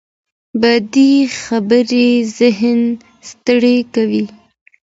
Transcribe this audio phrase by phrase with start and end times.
[0.61, 2.79] بدې خبرې ذهن
[3.29, 4.23] ستړي کوي